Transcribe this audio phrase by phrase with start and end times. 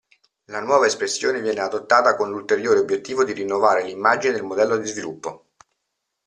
[0.45, 5.49] La nuova espressione viene adottata con l'ulteriore obiettivo di rinnovare l'immagine del modello di sviluppo.